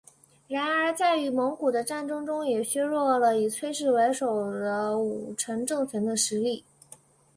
[0.47, 6.65] 然而在与蒙古的战争中也削弱了以崔氏为首的武臣政权的实力。